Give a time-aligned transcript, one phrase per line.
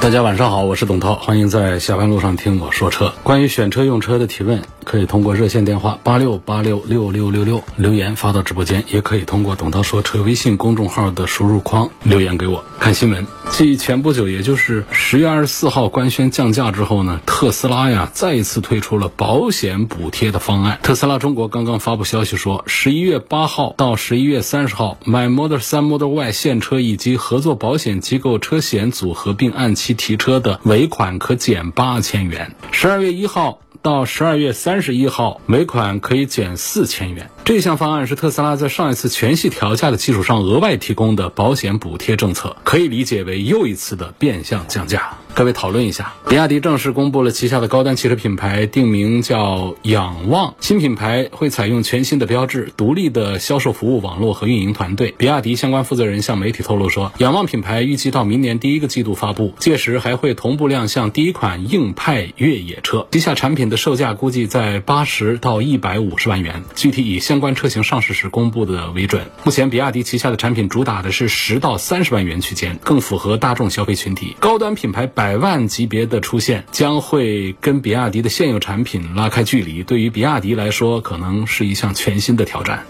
[0.00, 3.12] 大家晚上好，我是董涛，欢迎在下班路上听我说车。
[3.24, 12.64] 关于选车用车的提问，可以通过热线电话八六八六六六六六留言发到直播间，也可以通过董涛说车微信公众号的输入框留言给我。
[12.80, 20.78] 看新闻，继前不久，也就是十月二十四号官宣降价之后呢，特斯拉呀再一次推出了保险补贴的方案。
[20.82, 32.54] 特斯拉中国刚刚发布消息说，十一月八号到十一月三十号，买 Model 3、Model Y 现车以及合作保险机构车险组合并按期提车的尾款可减八千元。
[32.72, 33.58] 十二月一号。
[33.80, 37.30] 到十二月三十一号，每款可以减四千元。
[37.44, 45.16] 这项方案是特斯拉在上一次全系调价的基础上额外提供的保险补贴政策，可以理解为又一次的变相降价。
[45.38, 55.14] 各位讨论一下，比亚迪正式公布了旗下的高端汽车品牌定名叫仰望，新品牌会采用全新的标志、独立的销售服务网络和运营团队。
[55.16, 63.06] 比亚迪相关负责人向媒体透露说，仰望品牌预计到明年第一个季度发布，届时还会同步亮相第一款硬派越野车。
[63.12, 69.24] 旗下产品的售价估计在八十到一百五十万元，具体以相关车型上市时公布的为准。
[69.44, 74.34] 目前，比亚迪旗下的产品主打的是十到三十万元区间，更符合大众消费群体。
[74.40, 79.82] 高端品牌百百万级别的出现，将会跟比亚迪的现有产品拉开距离。
[79.82, 82.86] 对于比亚迪来说，可能是一项全新的挑战。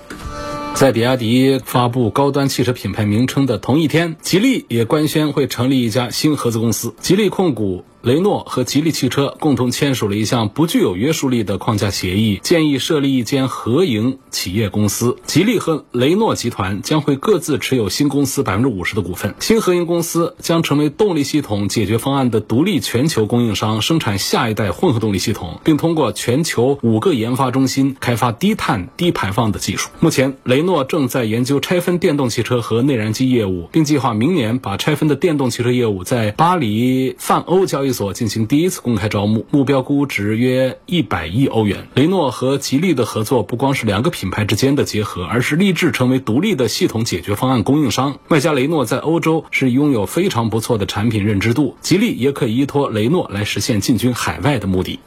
[0.74, 7.84] 在比亚迪发布高端汽车品牌名称的同一天，吉利也官宣会成立一家新合资公司——吉利控股。
[8.08, 15.18] 雷诺和吉利汽车共同签署了一项不具有约束力的框架协议，建议设立一间合营企业公司。
[15.26, 19.34] 吉利和雷诺集团将会各自持有新公司百分之五十的股份。
[19.40, 29.90] 新合营公司将成为动力系统解决方案的独立全球供应商，生产下一代混合动力系统，并通过全球五个研发中心开发低碳低排放的技术。
[30.00, 37.97] 目前，雷诺正在研究拆分电动汽车和内燃机业务，并计划明年把拆分的电动汽车业务在巴黎泛欧交易所。
[37.98, 41.88] 所进行第一次公开招募，目标估值约一百亿欧元。
[41.94, 48.20] 雷诺和吉利的合作不光是两个品牌之间的结合，而是立志成为独立的系统解决方案供应商。
[48.28, 55.00] 外加雷诺在欧洲是拥有非常不错的产品认知度，吉利也可以依托雷诺来实现进军海外的目的。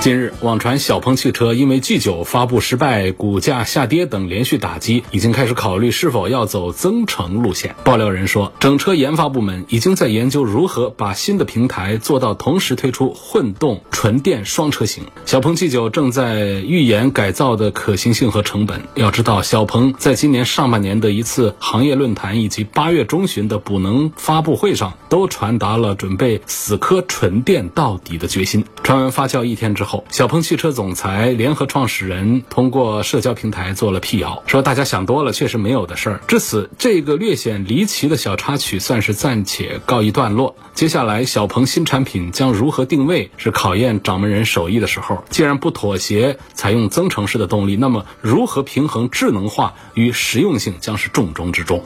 [0.00, 7.76] 近日，网传小鹏汽车因为 G9 发布失败、股价下跌等连续打击，已经开始考虑是否要走增程路线。
[7.84, 15.04] 爆料人说，整车研发部门已经在研究如何把新的平台做到同时推出混动、纯电双车型。
[15.24, 18.82] 小鹏 G9 正在预研改造的可行性和成本。
[18.96, 28.64] 要知道，小鹏在今年上半年的一次行业论坛以及八月中旬的补能发布会上，都传达了准备死磕纯电到底的决心。
[28.82, 30.04] 传闻发酵一天之后。
[30.10, 36.20] 小鹏汽车总裁、联合创始人通过社交平台做了辟谣，说大家想多了，确实没有的事儿。
[36.26, 40.56] 至此，这个略显离奇的小插曲算是暂且告一段落。
[40.74, 45.24] 接下来，小鹏新产品将如何定位，是考验掌门人手艺的时候。
[45.30, 51.82] 既然不妥协采用增程式的动力，那么如何平衡智能化与实用性，将是重中之重。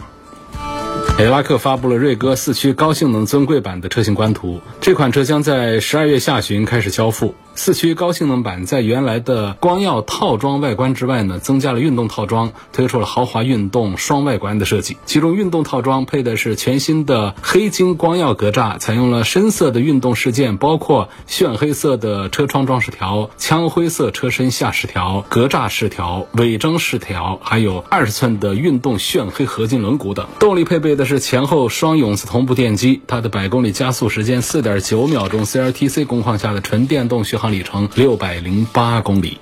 [1.18, 7.34] 雷拉克发布了锐歌四驱高性能尊贵版的车型官图，这款车将在十二月下旬开始交付。
[7.56, 14.98] 四驱高性能版在原来的光耀套装外观之外呢，增加了运动套装，推出了豪华运动双外观的设计。
[15.06, 30.26] 其中运动套装配的是全新的黑金光耀格栅，采用了深色的运动饰件，包括炫黑色的车窗装饰条、枪灰色车身下饰条、格栅饰条、尾灯饰条，还有二十寸的运动炫黑合金轮毂等。
[30.38, 37.45] 动力配备的是前后双永磁同步电机，它的百公里加速时间四点九秒钟，CLTC 工况下的纯电动续航。
[37.48, 39.38] 里程六百零八公里。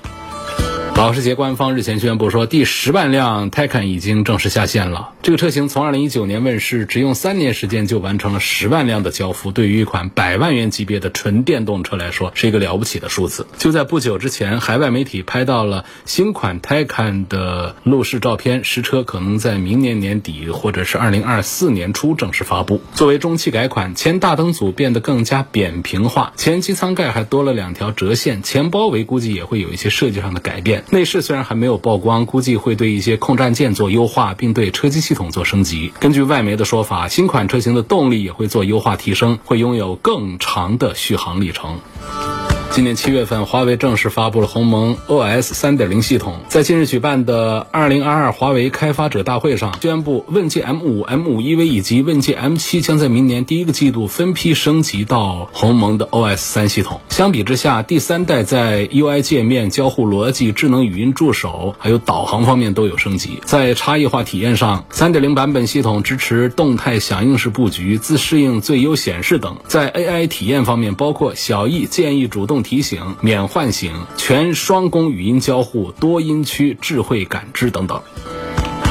[0.97, 5.13] 保时捷官方日前宣布说，第十万辆 Taycan 已经正式下线了。
[5.23, 9.51] 这个车型从二零一九年问世，只用三年时间就完成了十万辆的交付。
[9.51, 13.47] 对于一款百万元级别的纯电动车来说，是一个了不起的数字。
[13.59, 22.81] 就在不久之前，海外媒体拍到了新款 Taycan 的路试照片，实车可能在明年年底或者是二零二四年初正式发布。
[22.95, 30.84] 作为中期改款，前大灯组变得更加扁平化，前机舱盖还多了两条折线，前包围估计也会有一些设计上的改变。
[30.91, 35.93] 内饰虽然还没有曝光，估计会对一些控站键做优化，并对车机系统做升级。
[35.99, 41.81] 根据外媒的说法，新款车型的动力也会做优化提升，会拥有更长的续航里程。
[42.75, 46.41] 今年七月份，华为正式发布了鸿蒙 OS 三点零系统。
[46.49, 57.01] 在近日举办的二零二二华为开发者大会上，宣布问界 M 五、M 五 EV 以及问界 M 七将在明年第一个季度分批升级到鸿蒙的 OS 三系统。
[57.11, 63.39] 相比之下，第三代在 UI 界面、交互逻辑、智能语音助手还有导航方面都有升级。
[63.45, 69.59] 在差异化体验上，三点零版本系统支持动态响应式布局、自适应最优显示等。
[69.69, 72.64] 在 AI 体验方面，包括小艺建议主动。
[72.65, 78.03] 提醒、免唤醒、全双工语音交互、多音区智慧感知等等。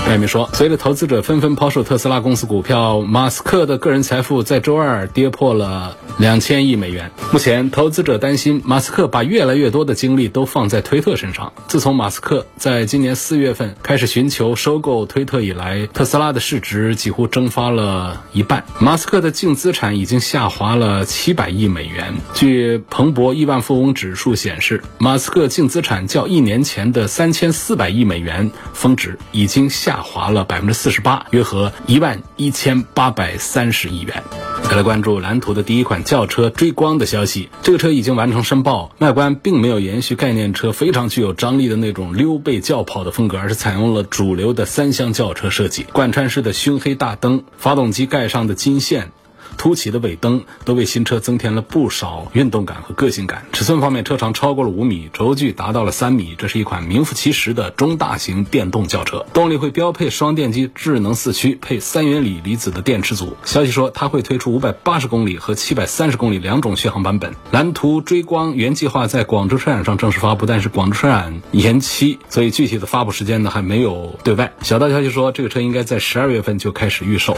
[0.06, 7.10] 外媒说，随着投资者纷纷抛售特斯拉公司股票，马斯克的个人财富在周二跌破了两千亿美元。
[7.32, 11.54] 目前，投资者担心马斯克把越来越多的精力都放在推特身上。
[11.70, 18.66] 自从马斯克在今年四月份开始寻求收购推特以来，特斯拉的市值几乎蒸发了一半。
[18.80, 22.14] 马斯克的净资产已经下滑了七百亿美元。
[22.34, 29.93] 据彭博亿万富翁指数显示，马斯克净资产较一年前的三千四百亿美元峰值已经下。
[29.94, 34.24] 下滑了百分之四十八，约合一万一千八百三十亿元。
[34.64, 49.12] 再来关注蓝图的第一款轿车追光的消息，这个车已经完成申报，外观并没有延续概念车非常具有张力的那种溜背轿跑的风格，而是采用了主流的三厢轿车设计，贯穿式的熏黑大灯，发动机盖上的金线。
[49.58, 53.46] 凸起的尾灯都为新车增添了不少运动感和个性感。
[53.54, 59.26] 尺寸方面，车长超过了五米，轴距达到了三米，这是一款名副其实的中大型电动轿车。
[59.34, 63.38] 动力会标配双电机智能四驱，配三元锂离子的电池组。
[63.44, 67.34] 消息说，它会推出五百八十公里和七百三十公里两种续航版本。
[67.52, 74.54] 蓝图追光原计划在广州车展上正式发布，但是广州车展延期，所以具体的发布时间呢还没有对外。
[74.62, 77.38] 小道消息说，这个车应该在十二月份就开始预售。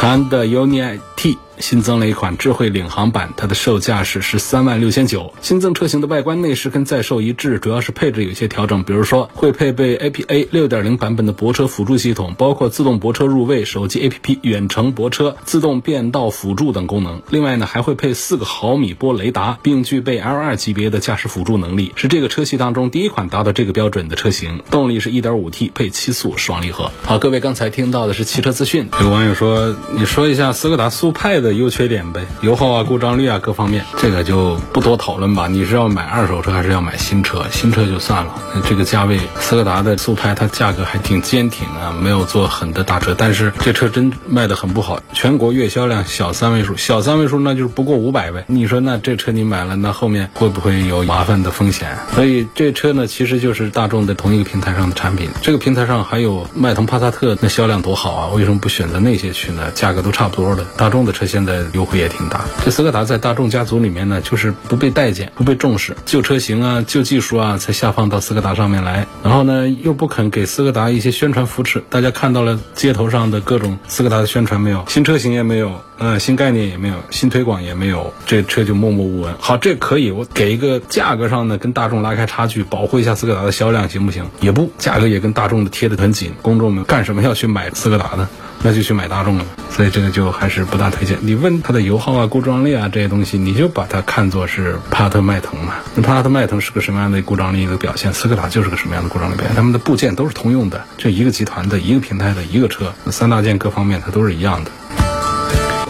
[0.00, 1.36] 长安的 UNI T。
[1.60, 5.32] 新增了一款智慧领航版，它的售价是十三万六千九。
[5.40, 17.20] 新增车型的外观内饰跟在售一致，主要是配置有些调整，比如说会配备 APA 六点零版本的泊车辅助系统，包括自动泊车入位、手机 APP 远程泊车、自动变道辅助等功能。
[17.30, 24.62] 另外呢，还会配四个毫米波雷达，并具备 L2 级别的驾驶辅助能力，是这个车系当中第一款达到这个标准的车型。
[24.70, 26.90] 动力是一点五 T 配七速双离合。
[27.02, 28.88] 好，各位刚才听到的是汽车资讯。
[29.00, 31.47] 有网友说，你说一下斯柯达速派的。
[31.52, 35.46] 优缺点呗，油耗啊、故障率啊各方面，这个就不多讨论吧。
[35.48, 37.44] 你是要买二手车还是要买新车？
[37.50, 43.14] 新车就算了，那这个价位，斯柯达的速派它价格还挺坚挺啊，没有做狠的打折。
[43.16, 48.44] 但是这车真卖的很不好，全国月销量小三位数，小三位数那就是不过五百呗。
[48.46, 51.88] 你说那这车你买了，那后面会不会有麻烦的风险？
[52.14, 55.28] 所以这车呢，其实就是大众的同一个平台上的产品。
[55.42, 58.28] 这个平台上还有迈腾、帕萨特，那销量多好啊！
[58.34, 59.70] 为什么不选择那些去呢？
[59.74, 62.40] 价格都差不多的，大众的车型现在优惠也挺大。
[62.64, 69.06] 这斯柯达在大众家族里面呢，就是不被待见、不被重视，旧车型啊、旧技术啊，才下放到斯柯达上面来。
[69.22, 71.80] 然后呢，又不肯给斯柯达一些宣传扶持。
[71.88, 74.84] 大家看到了街头上的各种斯柯达的宣传没有？
[74.88, 79.32] 新车型也没有，嗯，新概念也没有，新推广也没有，这车就默默无闻。
[79.38, 84.28] 好，这可以，我给一个价格上呢，跟大众拉开差距，保护一下斯柯达的销量，行不行？
[84.40, 86.32] 也不，价格也跟大众的贴得很紧。
[86.42, 88.28] 公众们干什么要去买斯柯达呢？
[88.62, 91.16] 那就去买大众了，所以这个就还是不大推荐。
[91.20, 95.74] 你问它的油耗啊、故障率啊这些东西，你就把它看作是帕特迈腾嘛。
[95.94, 98.12] 那帕特迈腾是个什么样的故障率的表现？
[98.12, 99.54] 斯柯达就是个什么样的故障率表现？
[99.54, 104.70] 他们的部件都是通用的，就一个集团的一个平台的一个车，三大件各方面它都是一样的。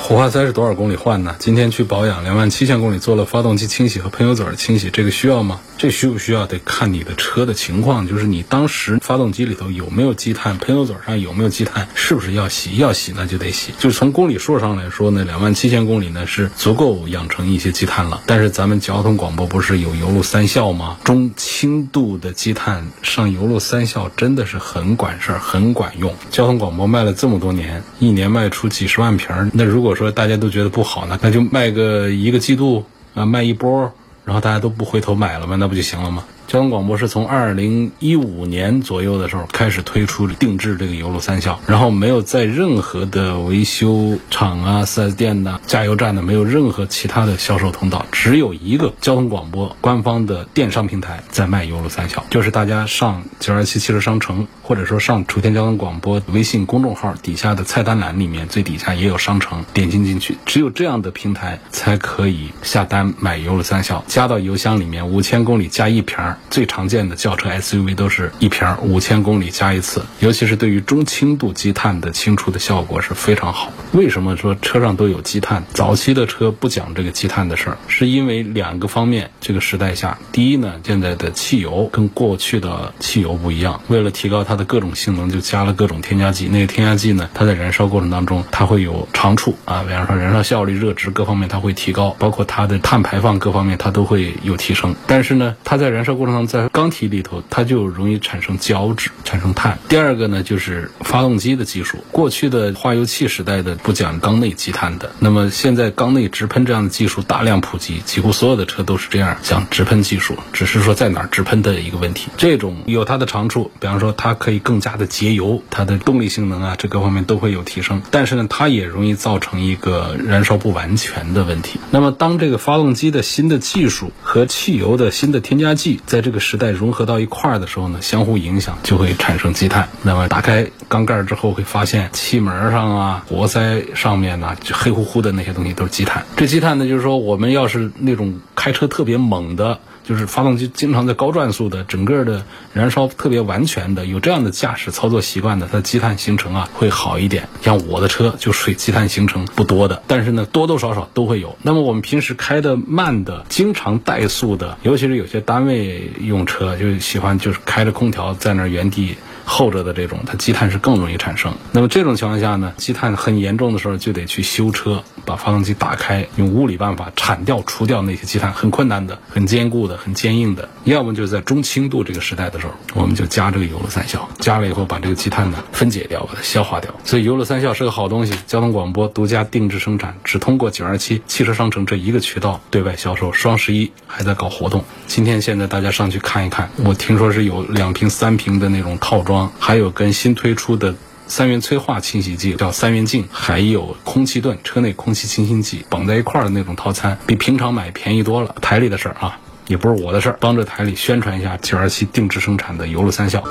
[0.08, 1.36] 火花塞是多少公里换呢？
[1.38, 5.60] 今天去保养，两万七千公里做了发动机清洗和喷油嘴清洗，这个需要吗？
[5.76, 12.76] 这需不需要得看你的车的情况，就是你当时发动机里头有没有积碳，喷油嘴上有没有积碳，是不是要洗？
[12.78, 13.74] 要洗那就得洗。
[13.78, 18.22] 就是从公里数上来说呢，两万七千公里呢是足够养成一些积碳了。
[18.24, 20.96] 但是咱们交通广播不是有油路三效吗？
[21.04, 26.14] 中轻度的积碳上油路三效真的是很管事儿，很管用。
[26.30, 33.92] 交通广播卖了这么多年，一年卖出几十万瓶儿，那如果说大家都觉得不好呢，那就卖个一个季度啊，卖一波。
[34.24, 35.56] 然后大家都不回头买了吗？
[35.56, 36.22] 那不就行了吗？
[36.48, 66.37] 交通广播是从二零一五年左右的时候开始推出定制这个油路三效，然后没有在任何的维修厂啊、4S 店呐、加油站呢，没有任何其他的销售通道，只有一个交通广播官方的电商平台在卖油路三效，就是大家上九二七汽车商城，或者说上楚天交通广播微信公众号底下的菜单栏里面最底下也有商城，点进进去，只有这样的平台才可以下单买油路三效，加到油箱里面五千公里加一瓶儿。
[66.50, 73.72] 最常见的轿车 SUV 都是一瓶五千公里加一次，尤其是对于中轻度积碳的清除的效果是非常好。
[73.92, 75.62] 为什么说车上都有积碳？
[75.72, 79.30] 早期的车不讲这个积碳的事儿，是因为两个方面。
[79.40, 86.48] 这个时代下，第一呢，现在的汽油跟过去的汽油不一样，为了提高它的各种性能，就加了各种添加剂。
[86.48, 94.94] 那个添加剂呢，它在燃烧过程当中，它会有长处啊，比方说燃烧效率、热值各方面它会提高，包括它的碳排放各方面它都会有提升。
[95.06, 99.78] 但是呢，它在燃烧过程当中，在缸体里头，它就容易产生胶质，产生碳。
[99.88, 101.98] 第二个呢，就是发动机的技术。
[102.12, 112.28] 过去的化油器时代的不讲缸内积碳的，那么现在缸内直喷这样的技术大量普及，几乎所有的车都是这样讲直喷技术，只是说在哪儿直喷的一个问题。
[112.36, 118.02] 这种有它的长处，比方说它可以更加的节油，它的动力性能啊，这各方面都会有提升。
[118.10, 121.78] 但是呢，它也容易造成一个燃烧不完全的问题。
[121.90, 129.88] 那么当这个发动机的新的技术和汽油的新的添加剂在在这个时代融合到一块儿的时候呢，相互影响就会产生积碳。
[130.02, 136.26] 那么打开缸盖之后会发现气门上啊、活塞上面呢，就黑乎乎的那些东西都是积碳。
[136.36, 139.78] 这积碳呢，就是说我们要是那种开车特别猛的。
[140.08, 147.46] 就是发动机经常在高转速的，整个的燃烧特别完全的，有这样的驾驶操作习惯的，它积碳形成啊会好一点。
[147.60, 151.58] 像我的车就水积碳形成不多的，但是呢多多少少都会有。
[151.60, 159.14] 那么我们平时开的慢的，经常怠速的，尤其是有些单位用车就喜欢就是开着空调在那原地。
[159.48, 161.52] 后者的这种，它积碳是更容易产生。
[161.72, 170.68] 那么这种情况下呢，积碳很严重的时候，就得去修车，把发动机打开，用物理办法铲掉、除掉那些积碳，很困难的、很坚固的、很坚硬的。
[170.88, 176.94] 要么就是在中轻度这个时代的时候，我们就加这个油乐三效，加了以后把这个积碳呢分解掉，把它消化掉。
[177.04, 178.34] 所以油乐三效是个好东西。
[178.46, 183.32] 交通广播独家定制生产，只通过九二七汽车商城这一个渠道对外销售。
[183.32, 189.50] 双十一还在搞活动，今天现在大家上去看一看，我听说是有两瓶、三瓶的那种套装。
[189.58, 190.94] 还有跟新推出的
[191.26, 198.54] 三元催化清洗剂叫三元净，还有空气盾车内空气清新剂绑在一块儿的那种套餐，比平常买便宜多了。
[198.62, 203.42] 台里的事儿啊，也不是我的事儿，帮着台里宣传一下九二七定制生产的油路三效。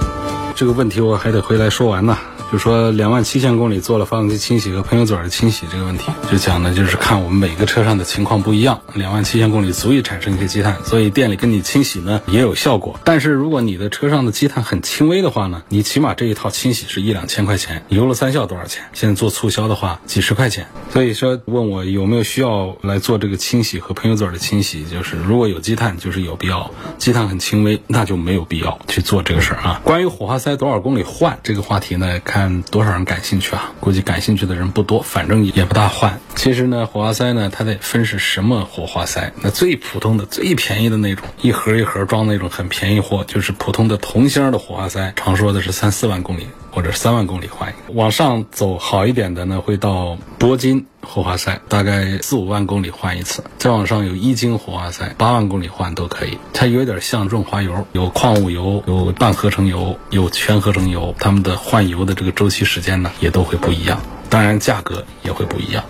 [0.55, 2.17] 这个问题我还得回来说完呢。
[2.51, 12.97] 就说两万七千公里做了发动机清洗和喷油嘴的清洗这个问题，就讲的就是看我们每个车上的情况不一样，两万七千公里足以产生一些积碳，所以店里跟你清洗呢也有效果。
[13.03, 18.85] 但是如果你的车上的积碳很轻微的话呢，你起码这一套清洗是一两千块钱，油了三效多少钱？
[18.93, 20.67] 现在做促销的话几十块钱。
[20.93, 29.81] 所以说问我有没有需要来做这个清洗和喷油嘴的清洗，就是如果有积碳就是有必要，积碳很轻微那就没有必要去做这个事儿啊。
[29.83, 32.36] 关于火花塞多少公里换这个话题呢，看。
[32.37, 33.71] 看多少人感兴趣啊？
[33.79, 36.19] 估计感兴趣的人不多，反正也不大换。
[36.35, 39.33] 其实呢，火花塞呢，它得分是什么火花塞。
[39.41, 46.45] 那最普通的、最便宜的那种，一盒一盒装那种很便宜货，就是普通的铜芯的火花塞，常说的是三四万公里
[46.77, 47.93] 或者三万公里换一个。
[47.95, 50.85] 往上走好一点的呢，会到铂金。
[51.01, 56.37] 火花塞大概四五万公里换一次，再往上有一金火花塞，八万公里换都可以。
[56.53, 65.83] 它有点像润滑油，有矿物油，有半合成油，有全合成油，它们的换油的这个周期时间呢也都会不一样，当然价格也会不一样。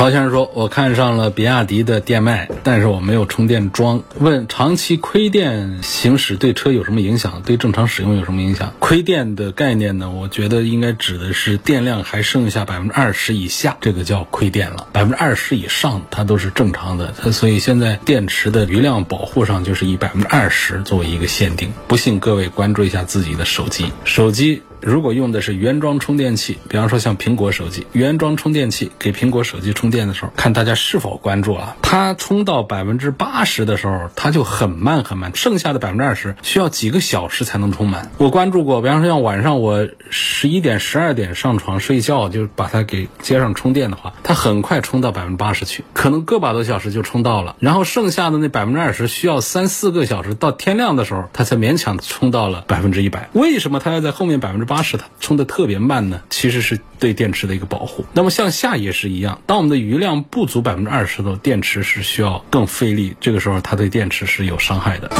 [0.00, 4.02] 曹先生说：“我看上了比亚迪的电麦，但是我没有充电桩。
[4.18, 7.42] 问长期亏电行驶对车有什么影响？
[7.44, 8.72] 对正常使用有什么影响？
[8.78, 10.08] 亏电的概念呢？
[10.08, 14.86] 我觉得应该指的是电量还剩下百分之二十以下，这个叫亏电了。
[14.90, 17.12] 百分之二十以上，它都是正常的。
[17.20, 21.74] 它所以现在电池的余量保护上就是以百分之二十作为一个限定。
[21.86, 31.76] 不信各位关注一下自己的手机，手机。”如果用的是原装充电器，比方说像苹果手机原装充电器给苹果手机充电的时候，看大家是否关注啊。
[31.82, 38.10] 它充到百分之八十的时候，它就很慢很慢，剩下的百分之二十需要几个小时才能充满。
[38.16, 47.56] 我关注过，比方说像晚上我十一点、十二点上床睡觉，就把它给接上充电的话，它很快充到百分之八十去，可能个把多小时就充到了。
[47.58, 53.28] 然后剩下的那百分之二十需要三四个小时，到天亮的时候，它才勉强充到了百分之一百。
[53.34, 54.69] 为什么它要在后面百分之？
[54.70, 58.06] 八十它充的特别慢呢，其实是对电池的一个保护。
[58.12, 65.10] 那么向下也是一样，当我们的余量不足百分之二十的电池是需要更费力，这个时候它对电池是有伤害的。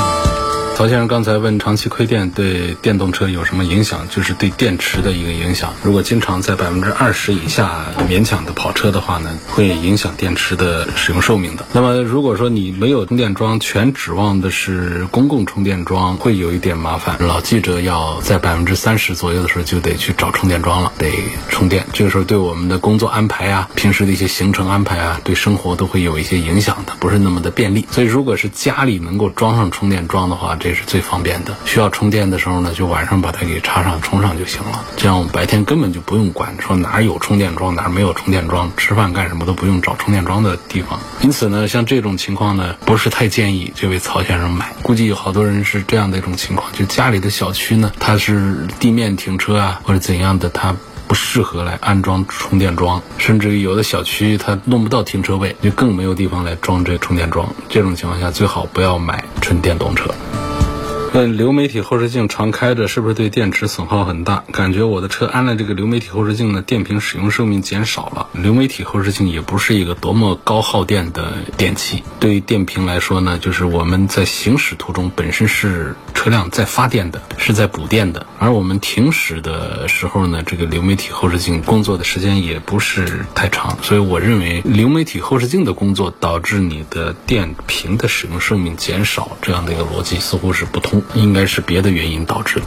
[0.80, 5.74] 曹先生刚才问长期亏电对电动车有什么影响，就是对电池的一个影响。
[5.82, 11.66] 如果经常在百分之二十以下勉强的跑车的话呢，会影响电池的使用寿命的。
[11.74, 17.18] 那么如果说你没有充电桩，全指望的是公共充电桩，会有一点麻烦。
[17.20, 21.12] 老记者要在百分之三十左右的时候就得去找充电桩了，得
[21.50, 21.84] 充电。
[21.92, 27.86] 这个时候对我们的工作安排啊，平时的一些行程安排啊，对生活都会有一些影响的，不是那么的便利。
[27.90, 31.54] 所以如果是家里能够装上充电桩的话，这也是最方便的。
[31.66, 34.84] 需要充电的时候呢，就晚上把它给插上充上就行了。
[34.96, 40.98] 这样我们白天根本就不用管说哪有充电桩，哪没有充电桩，吃饭干什么都不用找充电桩的地方。
[41.20, 44.72] 因此呢，像这种情况呢，不是太建议这位曹先生买。
[44.82, 50.74] 估计有好多人是这样的一种情况，就家里的小区呢，它是地面停车啊，或者怎样的，它
[51.06, 57.52] 不适合来安装充电桩，甚至于有的小区它弄不到停车位，就更没有地方来装这充电桩。
[57.68, 60.14] 这种情况下，最好不要买纯电动车。
[61.12, 64.44] 问流媒体后视镜常开着是不是对电池损耗很大？
[64.52, 68.28] 感觉我的车安了这个流媒体后视镜呢，电瓶使用寿命减少了。
[68.32, 90.99] 流媒体后视镜也不是一个多么高耗电的电器，对于电瓶来说呢，就是我们在行驶途中本身是车辆在发电的，是在补电的，而我们停驶的时候呢，这个流媒体后视镜工作的时间也不是太长，所以我认为流媒体后视镜的工作导致你的电瓶的使用寿命减少这样的一个逻辑似乎是不通。
[91.14, 92.66] 应该是别的原因导致的。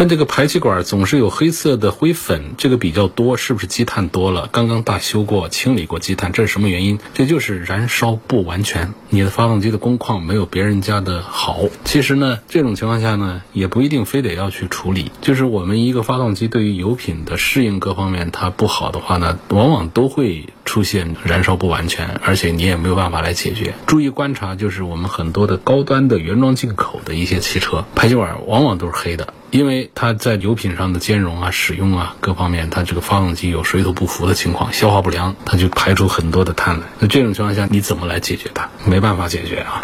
[0.00, 4.48] 那这个排气管总是有黑色的灰粉，这个比较多，是不是积碳多了？
[4.52, 7.00] 刚刚大修过，清理过积碳，这是什么原因？
[7.14, 11.64] 这就是燃烧不完全，你的发动机的工况没有别人家的好。
[11.84, 15.10] 其实呢，这种情况下呢，也不一定非得要去处理。
[15.20, 23.72] 就是我们一个发动机对于油品的适应各方面它不好的话呢，往往都会出现燃烧不完全，而且你也没有办法来解决。
[23.86, 29.32] 注意观察，就是我们很多的高端的原装进口的一些汽车，排气管往往都是黑的。
[29.50, 36.86] 因为它在油品上的兼容啊、使用啊各方面，它这个发动机有水土不服的情况，消化不良，它就排出很多的碳来。
[36.98, 38.68] 那这种情况下，你怎么来解决它？
[38.84, 39.82] 没办法解决啊。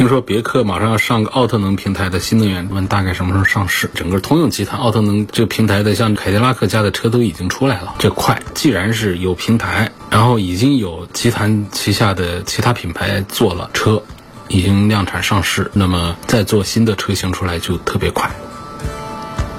[0.00, 3.90] 听说别克马上要上个奥特能平台的新能源，问大概什么时候上市？
[3.92, 8.40] 整个通用集团奥特能这个平台的，像凯迪拉克家的车都已经出来了，这快。
[8.54, 14.02] 既然是有平台，然后已经有集团旗下的其他品牌做了车，
[14.48, 18.30] 已经量产上市，那么再做新的车型出来就特别快。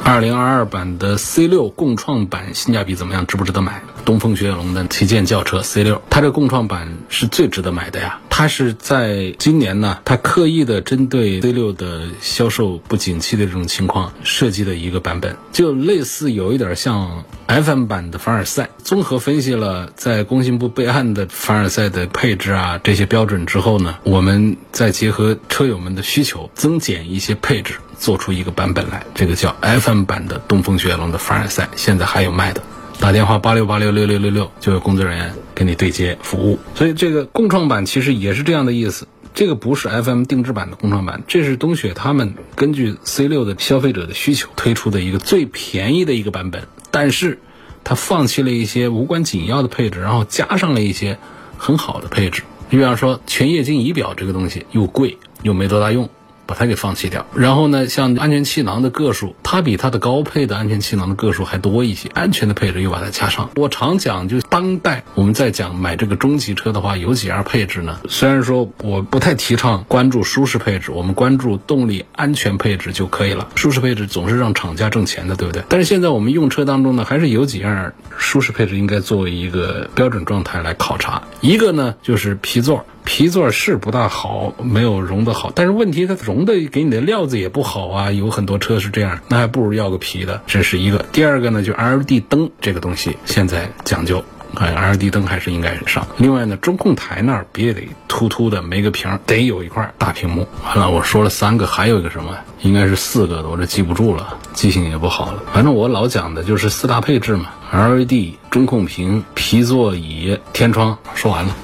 [0.03, 3.27] 二零二二版的 C 六共创版性价比怎么样？
[3.27, 3.83] 值不值得买？
[4.05, 8.19] 东风雪铁龙的旗舰轿车 C 六，它这共创版是最值得买的呀。
[8.29, 18.69] 它是在今年呢，它刻意的针对 C 六的销售不景气的这种情况设计的一个版本，就类似有一点像 FM 版的凡尔赛。
[18.83, 27.75] 综合分析了在工信部备案的凡尔赛的配置啊这些标准之后呢，我们再结合车友们的需求，增减一些配置。
[27.99, 32.63] 做出一个版本来，这个叫 FM 版的东风雪铁龙的凡尔赛，现在还有卖的。
[33.01, 36.59] 打电话八六八六六六六六，就有工作人员跟你对接服务。
[36.75, 39.07] 所以这个共创版其实也是这样的意思。
[39.33, 46.67] 这个不是 FM 定制版的共创版，这是东雪他们根据 C 六的消费者的需求推出的一个最便宜的一个版本。
[46.91, 47.39] 但是，
[47.83, 51.17] 它放弃了一些无关紧要的配置，然后加上了一些
[51.57, 52.43] 很好的配置。
[52.69, 56.07] 你比方说全液晶仪表这个东西又贵又没多大用。
[56.51, 63.49] 把它给放弃掉，然后呢，像安全气囊的个数，它比它的高配的安全气囊的个数还多一些，安全的配置又把它加上。
[63.55, 68.01] 我常讲，就当代我们在讲买这个中级车的话，有几样配置呢？
[68.09, 73.47] 虽然说我不太提倡关注舒适配置，我们关注动力安全配置就可以了。
[73.55, 75.63] 舒适配置总是让厂家挣钱的，对不对？
[75.69, 81.23] 但是现在我们用车当中呢，还是有几样舒适配置应该作为一个标准状态来考察。
[81.39, 82.85] 一个呢，就是皮座。
[83.03, 91.05] 皮座是不大好，没有绒的好，但是问题它绒的给你的料子也不好啊，有很多车是这样，那还不如要个皮的，这是一个。
[91.11, 94.23] 第二个呢，就 LED 灯这个东西现在讲究，
[94.55, 96.07] 哎，LED 灯还是应该上。
[96.17, 100.47] 另外呢，中控台那儿别得突突的没个屏，得有一块大屏幕。
[100.65, 102.35] 完了，我说了三个，还有一个什么？
[102.61, 105.43] 应该是四个的，我这记不住了，记性也不好了。
[105.53, 111.55] 反正我老讲的就是四大配置嘛，LED、中控屏、皮座椅、天窗，说完了。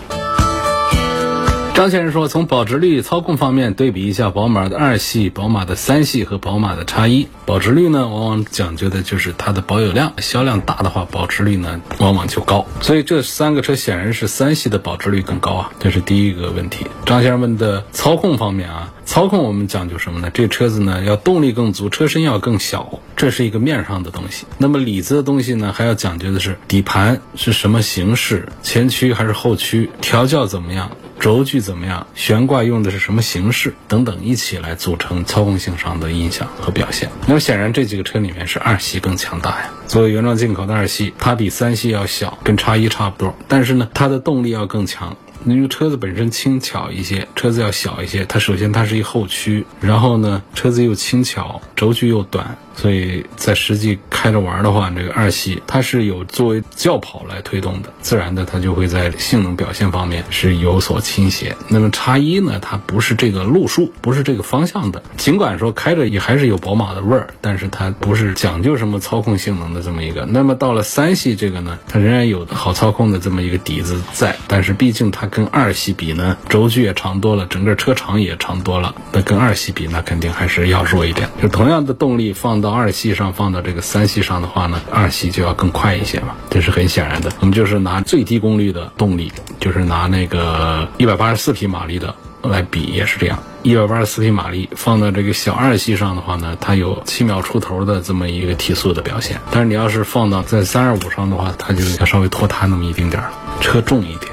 [1.78, 7.28] 张先生说：“从保值率、操控方面对比一下宝马的二系、宝马的三系和宝马的叉一。
[7.46, 12.66] 保值率呢，往往讲究的就是它的保有量，销量大的话，保值率呢往往就高。
[12.82, 20.32] 所以这三个车显然是三系的保值率更高啊，这是第一个问题。”张先生问的操控方面啊，操控我们讲究什么呢？
[20.34, 24.48] 这车子呢要动力更足，车身要更小，这是一个面上的东西。
[24.58, 30.90] 那么里子的东西呢，还要讲究的是底盘是什么形式，前驱还是后驱，调教怎么样。
[31.19, 37.10] 轴距怎么样，悬挂用的是什么形式等等，一起来组成操控性上的印象和表现。
[37.27, 39.71] 那么显然这几个车里面是二系更强大呀。
[39.88, 45.17] 作为原装进口的二系，它比三系要小，跟叉一差不多，但是呢，它的动力要更强。
[45.54, 52.58] 因为车子本身轻巧一些，车子要小一些，它首先它是一后驱，然后呢，车子又轻巧，轴距又短。
[52.76, 61.58] 所以在实际开着玩的话，这个二系它是有作为轿跑来推动的，自然的它就会在性能表现方面是有所倾斜。
[61.70, 65.02] 那么叉一呢，它不是这个路数，不是这个方向的。
[65.18, 70.28] 尽管说开着也还是有宝马的味儿，但是它不是讲究什么操控性能的这么一个。
[70.28, 78.95] 那么到了三系这个呢，它仍然有好操控的这么一个底子在，但是毕竟它跟二系比呢，轴距也长多了，整个车长也长多了。
[79.12, 81.30] 那跟二系比，那肯定还是要弱一点。
[81.39, 82.71] 就同样的动力放到。
[82.71, 87.32] 二系上放到这个三系上的话呢，二系就要更快一些嘛，这是很显然的。
[87.39, 93.38] 我们就是拿最低功率的动力，就是拿那个一百八十四匹马力的来比，也是这样。
[93.62, 99.39] 一百八十四匹马力放到这个小二系上的话呢，它有七秒出头的这么一个提速的表现。
[99.52, 103.30] 但是你要是放到在三二五上的话，它就要稍微拖沓那么一丁点儿，
[103.62, 104.32] 车重一点。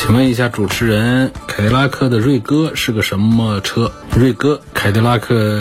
[0.00, 3.92] 请问一下主持人，凯迪拉克的锐歌是个什么车？
[4.16, 5.60] 锐歌，凯迪拉克。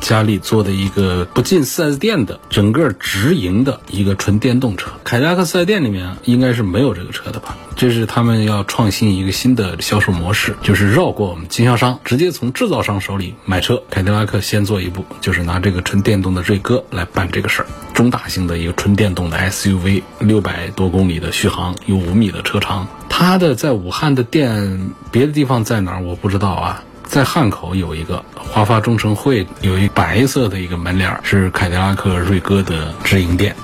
[0.00, 7.56] 家里做的一个不进 4S 店的整个直营的一个纯电动车，凯迪拉克 4S 店里面应该是没有这个车的吧？
[7.76, 13.82] 这是他们要创新一个新的销售模式，就是绕过我们经销商，直接从制造商手里买车。
[13.90, 22.86] 凯迪拉克先做一步，就是拿这个纯电动的锐歌来办这个事儿，中大型的一个纯电动的 SUV，六百多公里的续航，有五米的车长。
[23.08, 26.82] 它的在武汉的店，别的地方在哪儿我不知道啊。
[27.10, 33.56] 在汉口有一个华发中城汇，有一白色的一个门脸是凯迪拉克瑞歌的直营店。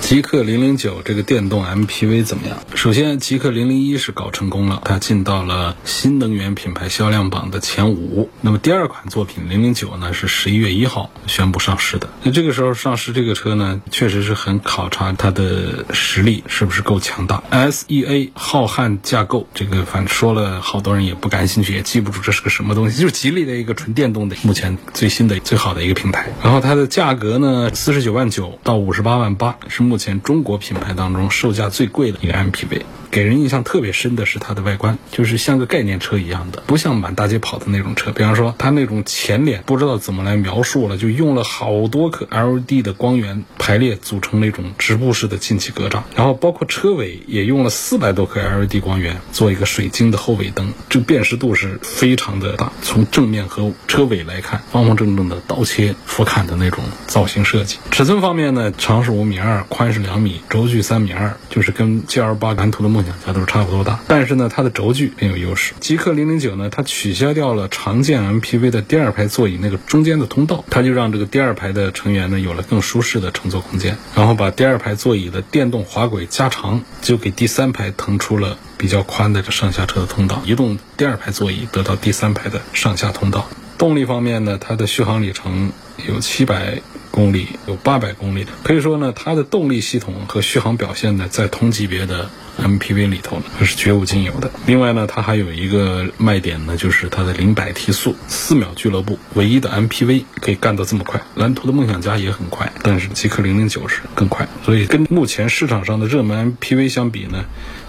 [0.00, 2.56] 极氪零零九这个电动 MPV 怎么样？
[2.76, 8.30] 首先，极氪零零一是搞成功了，它进到了新能源品牌销量榜的前五。
[8.40, 12.08] 那么第二款作品零零九呢，是十一月一号宣布上市的。
[12.22, 17.42] 那这个时候上市这个车呢，确实是很考察它的实力是不是够强大。
[17.50, 26.28] SEA 浩瀚架构，这个反正说了好多人也不感兴趣，也记不住这是个什么东西，就是吉利的一个纯电动的，目前最新的最好的一个平台。
[26.44, 29.85] 然后它的价格呢，四十九万九到五十八万八是。
[29.86, 32.82] 目前中国品牌当中售价最贵的一个 MPV。
[33.16, 38.12] 给人印象特别深的是它的外观，就是像个概念车一样的，不像满大街跑的那种车。
[38.12, 52.70] 比方说，它那种前脸不知道怎么来描述了，就用了好多颗 LED 的光源排列组成那种直布式的进气格栅，然后包括车尾也用了四百多颗 LED 光源做一个水晶的后尾灯，这辨识度是非常的大。
[52.82, 57.78] 从正面和车尾来看，方方正正的刀切俯瞰的那种造型设计。
[57.90, 63.05] 尺寸方面呢，长是五米二，宽是两米，轴距三米二，就是跟 GL 八蓝图的梦。
[63.06, 65.72] 两家都是差不多大，但是呢，它的轴距很有优势。
[65.80, 73.96] 极氪零零九呢，它取消掉了常见 MPV 的第二排座椅那个中间的通道，它就让这个第二排的成员呢有了更舒适的乘坐空间。
[74.14, 83.48] 然后把第二排座椅的电动滑轨加长，就给第三排腾出了比较宽的这上下车的通道，移动第二排座椅得到第三排的上下通道。
[83.78, 85.72] 动力方面呢，它的续航里程
[86.06, 86.82] 有七百。
[87.08, 94.50] 公里有八百公里的，可以说呢，它的动力系统和续航表现呢，在同级别的 MPV 里头呢，是绝无仅有的。
[94.66, 101.20] 另外呢，它还有一个卖点呢，就是它的零百提速四秒俱乐部，唯一的 MPV 可以干到这么快。
[101.34, 104.48] 蓝图的梦想家也很快，但是极氪零零九是更快。
[104.64, 107.44] 所以跟目前市场上的热门 MPV 相比呢。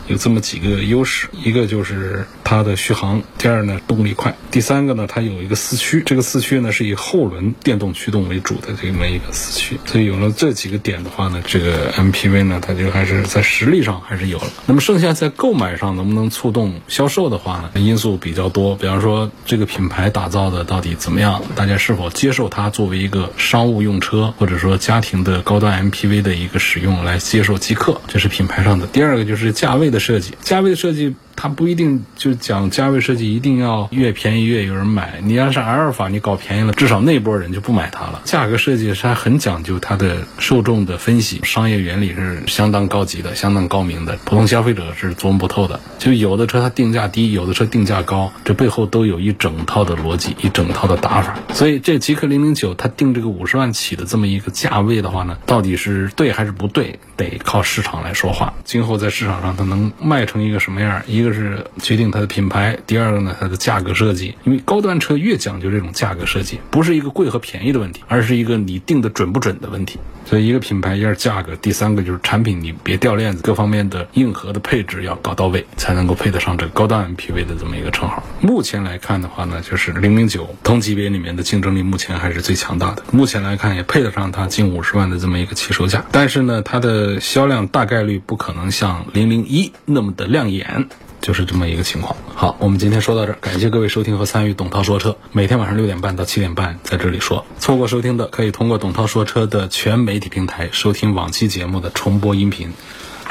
[0.07, 14.47] 有这么几个优势，一个就是它的续航，第二呢动力快，第三个呢它有一个四驱，这个四驱呢是以后轮电动驱动为主的这么一个四驱，所以有了这几个点的话呢，这个 MPV 呢它就还是在实力上还是有了。
[14.65, 28.87] 那么剩下在购买上能不能触动销售的话呢，因素比较多，比方说这个品牌打造的到底怎么样，大家是否接受它作为一个商务用车或者说家庭的高端 MPV 的一个使用来接受即刻，这是品牌上的。
[28.87, 29.96] 第二个就是价位的。
[29.99, 31.15] 设计价位的设计。
[31.39, 35.19] 它不一定就讲价位设计一定要越便宜越有人买。
[35.21, 38.21] 你要是阿尔法，你搞便宜了，至少那波人就不买它了。
[38.25, 45.79] 价格设计是很讲究它的受众的分析，商业原理是相当高级的，相当高明的，普通消费者是琢磨不透的。
[45.99, 51.37] 就有的车它定价低，有的车定价高，这背后都有一整套的逻辑，一整套的打法。
[51.53, 58.55] 所以这极氪零零九它定这个五十万起的这么一个价位的话呢，到底是对还是不对，得靠市场来说话。
[58.63, 61.37] 今后在市场上它能卖成一个什么样，一个。
[61.37, 64.33] 是决定它的品牌，第二个呢它的价格设计。
[64.43, 69.99] 因为高端车越讲究这种价格设计，不是一个贵和便宜的问题，而是一个你定的准不准的问题。
[70.25, 78.21] 所以一个品牌一是价格，第三个就是产品你别掉链子，各方面的硬核的配置要搞到位，才能够配得上这高端 MPV 的这么一个称号。
[78.41, 83.03] 目前来看的话呢，就是零零九同级别里面的竞争力目前还是最强大的。
[83.11, 90.87] 目前来看也配得上它近五十万的这么一个起售价，但是呢，它的销量大概率不可能像零零一那么的亮眼。
[91.19, 92.15] 就是这么一个情况。
[92.35, 95.17] 好，我们今天说到这儿，感谢各位收听和参与董涛说车。
[95.31, 102.71] 每天晚上六点半到七点半在这里说，错过收听的可以通过董涛说车的全媒体平台收听往期节目的重播音频。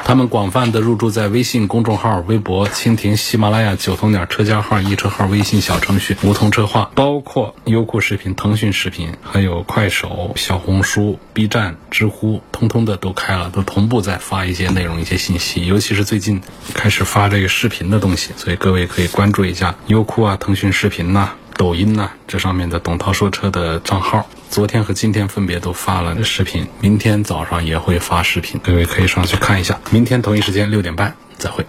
[0.06, 15.66] 他们广泛的入驻在微信公众号、微博、蜻蜓、喜马拉雅、九头鸟车家号、易车号、微信小程序、梧桐车话，包括优酷视频、腾讯视频，还有快手、小红书、B 站、知乎，通通的都开了，都同步在发一些内容、一些信息。
[15.66, 16.40] 尤其是最近
[16.72, 21.32] 开始发这个视频的东西，所以各位可以关注一下优酷啊、腾讯视频呐。
[21.56, 29.78] 抖音呢，这上面的董涛说车的账号，昨天和今天分别都发了视频，明天早上也会发视频，各位可以上去看一下。
[29.90, 31.66] 明天同一时间六点半再会。